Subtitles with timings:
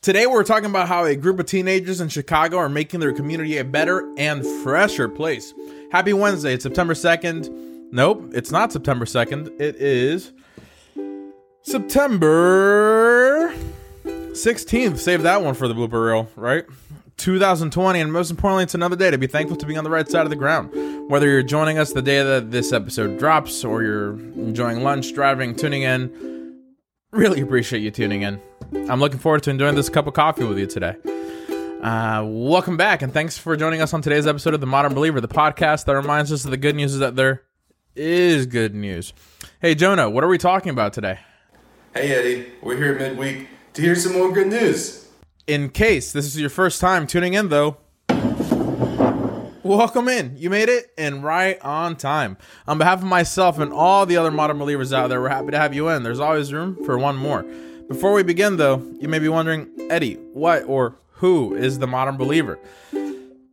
[0.00, 3.58] Today, we're talking about how a group of teenagers in Chicago are making their community
[3.58, 5.52] a better and fresher place.
[5.90, 6.54] Happy Wednesday.
[6.54, 7.90] It's September 2nd.
[7.90, 9.60] Nope, it's not September 2nd.
[9.60, 10.32] It is
[11.62, 13.52] September
[14.04, 14.98] 16th.
[14.98, 16.64] Save that one for the blooper reel, right?
[17.16, 20.08] 2020, and most importantly, it's another day to be thankful to be on the right
[20.08, 21.10] side of the ground.
[21.10, 25.56] Whether you're joining us the day that this episode drops or you're enjoying lunch, driving,
[25.56, 26.37] tuning in,
[27.10, 28.40] really appreciate you tuning in.
[28.90, 30.96] I'm looking forward to enjoying this cup of coffee with you today.
[31.82, 35.20] Uh, welcome back, and thanks for joining us on today's episode of The Modern Believer,
[35.20, 37.44] the podcast that reminds us of the good news is that there
[37.94, 39.14] is good news.
[39.60, 41.20] Hey, Jonah, what are we talking about today?
[41.94, 45.08] Hey, Eddie, we're here midweek to hear some more good news.
[45.46, 47.78] In case this is your first time tuning in, though,
[49.68, 50.34] welcome in.
[50.36, 52.38] You made it and right on time.
[52.66, 55.58] On behalf of myself and all the other modern believers out there, we're happy to
[55.58, 56.02] have you in.
[56.02, 57.44] There's always room for one more.
[57.88, 62.16] Before we begin, though, you may be wondering, Eddie, what or who is the modern
[62.16, 62.58] believer?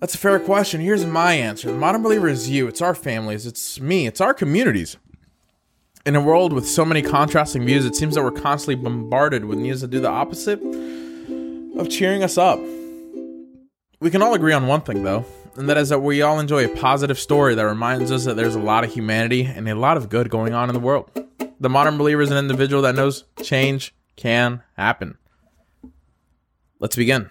[0.00, 0.80] That's a fair question.
[0.80, 4.32] Here's my answer The modern believer is you, it's our families, it's me, it's our
[4.32, 4.96] communities.
[6.06, 9.58] In a world with so many contrasting views, it seems that we're constantly bombarded with
[9.58, 10.62] news that do the opposite
[11.76, 12.58] of cheering us up.
[14.00, 15.26] We can all agree on one thing, though,
[15.58, 18.54] and that is that we all enjoy a positive story that reminds us that there's
[18.54, 21.10] a lot of humanity and a lot of good going on in the world.
[21.58, 25.18] The modern believer is an individual that knows change can happen.
[26.78, 27.30] Let's begin.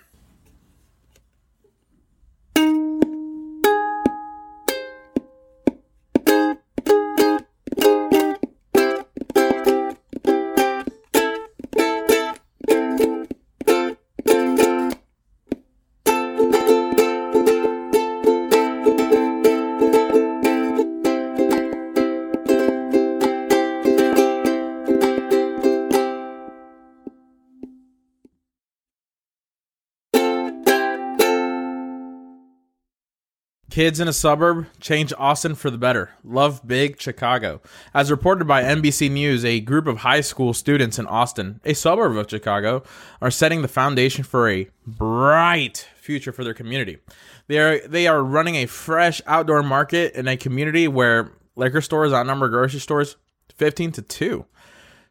[33.78, 36.10] Kids in a suburb change Austin for the better.
[36.24, 37.62] Love big Chicago.
[37.94, 42.18] As reported by NBC News, a group of high school students in Austin, a suburb
[42.18, 42.82] of Chicago,
[43.22, 46.98] are setting the foundation for a bright future for their community.
[47.46, 52.12] They are they are running a fresh outdoor market in a community where liquor stores
[52.12, 53.16] outnumber grocery stores
[53.58, 54.44] 15 to 2.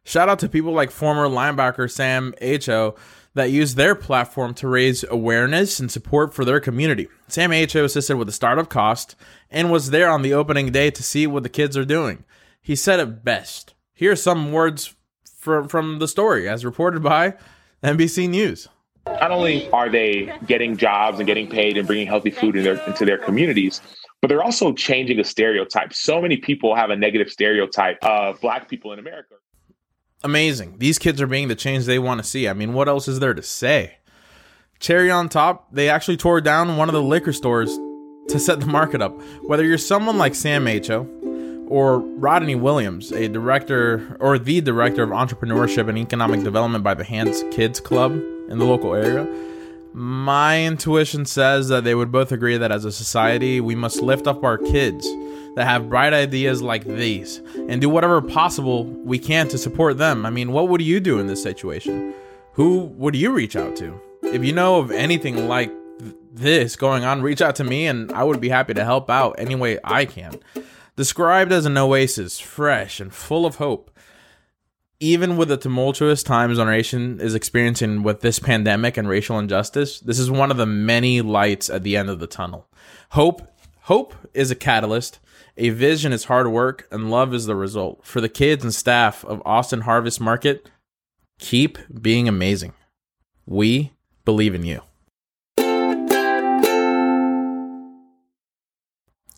[0.03, 2.97] Shout out to people like former linebacker Sam Acho
[3.37, 7.07] that use their platform to raise awareness and support for their community.
[7.27, 9.15] Sam Acho assisted with the startup cost
[9.49, 12.25] and was there on the opening day to see what the kids are doing.
[12.61, 13.73] He said it best.
[13.93, 14.93] Here are some words
[15.35, 17.35] from, from the story as reported by
[17.83, 18.67] NBC News.
[19.05, 22.83] Not only are they getting jobs and getting paid and bringing healthy food in their,
[22.85, 23.81] into their communities,
[24.21, 25.93] but they're also changing a stereotype.
[25.93, 29.35] So many people have a negative stereotype of black people in America
[30.23, 30.75] amazing.
[30.77, 32.47] These kids are being the change they want to see.
[32.47, 33.97] I mean, what else is there to say?
[34.79, 37.77] Cherry on top, they actually tore down one of the liquor stores
[38.29, 39.19] to set the market up.
[39.43, 41.07] Whether you're someone like Sam Acho
[41.69, 47.03] or Rodney Williams, a director or the director of entrepreneurship and economic development by the
[47.03, 48.11] Hands Kids Club
[48.49, 49.27] in the local area,
[49.93, 54.27] my intuition says that they would both agree that as a society, we must lift
[54.27, 55.07] up our kids
[55.57, 60.23] that have bright ideas like these and do whatever possible we can to support them.
[60.23, 62.13] I mean, what would you do in this situation?
[62.53, 63.99] Who would you reach out to?
[64.21, 68.11] If you know of anything like th- this going on, reach out to me and
[68.11, 70.39] I would be happy to help out any way I can.
[70.95, 73.89] Described as an oasis, fresh and full of hope.
[74.99, 80.01] Even with the tumultuous times our nation is experiencing with this pandemic and racial injustice,
[80.01, 82.67] this is one of the many lights at the end of the tunnel.
[83.09, 83.41] Hope
[83.87, 85.17] Hope is a catalyst
[85.57, 88.05] a vision is hard work, and love is the result.
[88.05, 90.69] For the kids and staff of Austin Harvest Market,
[91.39, 92.73] keep being amazing.
[93.45, 94.81] We believe in you.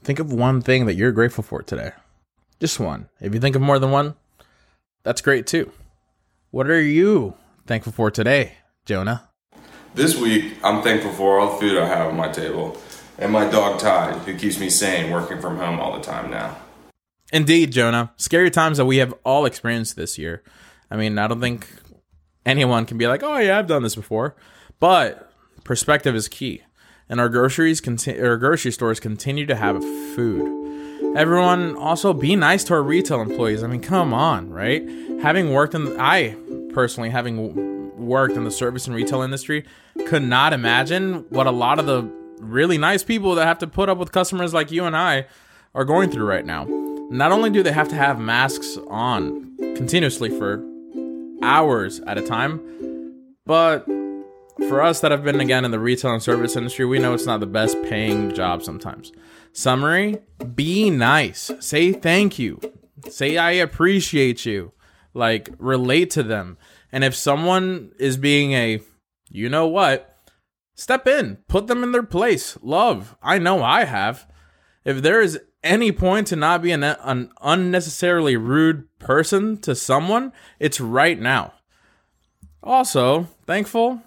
[0.02, 1.91] Think of one thing that you're grateful for today.
[2.59, 3.08] Just one.
[3.22, 4.16] If you think of more than one,
[5.03, 5.72] that's great too.
[6.52, 7.35] What are you
[7.68, 8.53] thankful for today,
[8.85, 9.29] Jonah?
[9.96, 12.78] This week, I'm thankful for all the food I have on my table
[13.20, 16.58] and my dog Tide, who keeps me sane working from home all the time now.
[17.32, 18.12] Indeed, Jonah.
[18.18, 20.42] Scary times that we have all experienced this year.
[20.90, 21.68] I mean, I don't think
[22.46, 24.36] anyone can be like, "Oh yeah, I've done this before,"
[24.80, 25.32] but
[25.64, 26.64] perspective is key.
[27.08, 29.84] And our groceries, conti- our grocery stores continue to have
[30.16, 30.56] food.
[31.16, 33.64] Everyone also be nice to our retail employees.
[33.64, 34.88] I mean, come on, right?
[35.22, 36.36] Having worked in, I
[36.74, 39.66] personally having worked in the service and retail industry,
[40.08, 43.90] could not imagine what a lot of the really nice people that have to put
[43.90, 45.28] up with customers like you and I
[45.76, 46.66] are going through right now.
[47.12, 50.64] Not only do they have to have masks on continuously for
[51.41, 52.59] hours at a time,
[53.46, 53.86] but
[54.68, 57.26] for us that have been again in the retail and service industry, we know it's
[57.26, 59.12] not the best paying job sometimes.
[59.53, 60.20] Summary
[60.56, 61.52] be nice.
[61.59, 62.59] Say thank you.
[63.09, 64.74] Say I appreciate you.
[65.14, 66.58] Like relate to them.
[66.92, 68.82] And if someone is being a,
[69.30, 70.18] you know what,
[70.79, 72.58] step in, put them in their place.
[72.61, 73.16] Love.
[73.22, 74.28] I know I have.
[74.85, 80.31] If there is any point to not be an, an unnecessarily rude person to someone,
[80.59, 81.53] it's right now.
[82.64, 84.02] Also, thankful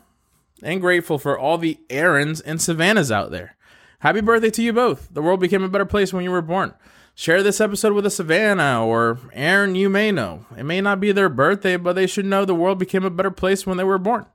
[0.62, 3.56] and grateful for all the Aarons and Savannahs out there.
[4.00, 5.08] Happy birthday to you both.
[5.12, 6.74] The world became a better place when you were born.
[7.14, 10.46] Share this episode with a Savannah or Aaron you may know.
[10.56, 13.30] It may not be their birthday, but they should know the world became a better
[13.30, 14.26] place when they were born.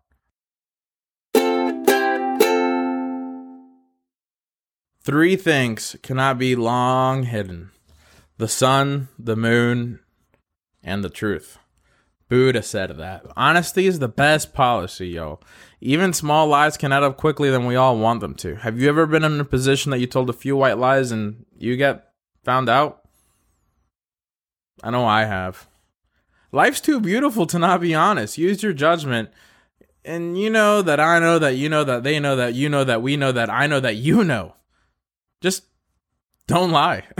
[5.07, 7.71] Three things cannot be long hidden
[8.37, 10.01] the sun, the moon,
[10.83, 11.57] and the truth.
[12.27, 13.25] Buddha said that.
[13.37, 15.39] Honesty is the best policy, yo.
[15.79, 18.55] Even small lies can add up quickly than we all want them to.
[18.55, 21.45] Have you ever been in a position that you told a few white lies and
[21.57, 22.09] you get
[22.43, 23.07] found out?
[24.83, 25.69] I know I have.
[26.51, 28.37] Life's too beautiful to not be honest.
[28.37, 29.29] Use your judgment.
[30.03, 32.83] And you know that I know that you know that they know that you know
[32.83, 34.55] that we know that I know that you know.
[35.41, 35.65] Just
[36.47, 37.03] don't lie.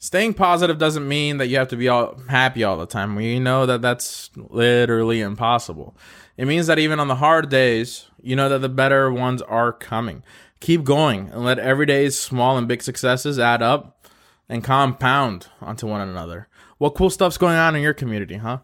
[0.00, 3.14] Staying positive doesn't mean that you have to be all happy all the time.
[3.14, 5.96] We know that that's literally impossible.
[6.36, 9.72] It means that even on the hard days, you know that the better ones are
[9.72, 10.22] coming.
[10.60, 14.06] Keep going and let every day's small and big successes add up
[14.48, 16.48] and compound onto one another.
[16.78, 18.60] What cool stuff's going on in your community, huh?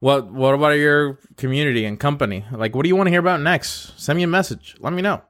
[0.00, 2.44] What what about your community and company?
[2.52, 3.98] Like what do you want to hear about next?
[4.00, 4.76] Send me a message.
[4.78, 5.22] Let me know.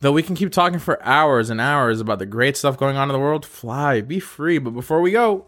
[0.00, 3.08] Though we can keep talking for hours and hours about the great stuff going on
[3.08, 4.58] in the world, fly, be free.
[4.58, 5.46] But before we go,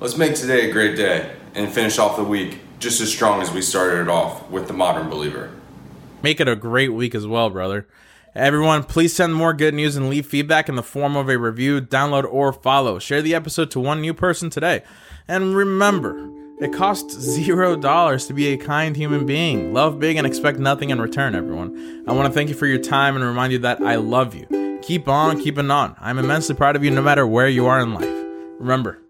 [0.00, 3.52] let's make today a great day and finish off the week just as strong as
[3.52, 5.50] we started it off with the modern believer.
[6.22, 7.86] Make it a great week as well, brother.
[8.34, 11.80] Everyone, please send more good news and leave feedback in the form of a review,
[11.80, 12.98] download, or follow.
[12.98, 14.82] Share the episode to one new person today.
[15.26, 19.72] And remember, it costs zero dollars to be a kind human being.
[19.72, 22.04] Love big and expect nothing in return, everyone.
[22.06, 24.78] I want to thank you for your time and remind you that I love you.
[24.82, 25.94] Keep on keeping on.
[26.00, 28.26] I'm immensely proud of you no matter where you are in life.
[28.58, 29.00] Remember,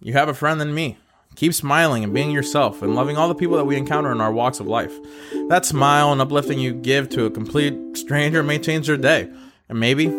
[0.00, 0.98] you have a friend in me.
[1.36, 4.32] Keep smiling and being yourself and loving all the people that we encounter in our
[4.32, 4.92] walks of life.
[5.48, 9.30] That smile and uplifting you give to a complete stranger may change their day.
[9.68, 10.12] And maybe,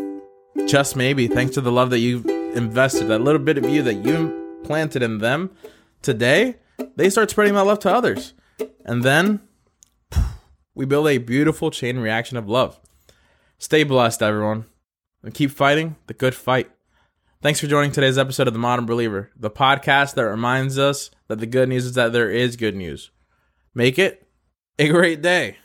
[0.66, 4.06] just maybe, thanks to the love that you've invested, that little bit of you that
[4.06, 5.50] you planted in them,
[6.02, 6.56] today,
[6.96, 8.34] they start spreading that love to others.
[8.86, 9.42] And then
[10.76, 12.80] we build a beautiful chain reaction of love.
[13.58, 14.66] Stay blessed, everyone,
[15.24, 16.72] and keep fighting the good fight.
[17.42, 21.40] Thanks for joining today's episode of The Modern Believer, the podcast that reminds us that
[21.40, 23.12] the good news is that there is good news.
[23.74, 24.28] Make it
[24.78, 25.58] a great day.